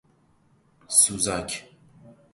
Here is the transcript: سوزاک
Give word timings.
سوزاک 0.87 1.63